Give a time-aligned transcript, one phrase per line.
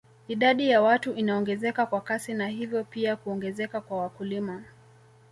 [0.27, 4.63] Idadi ya watu inaongezeka kwa kasi na hivyo pia kuongezeka kwa wakulima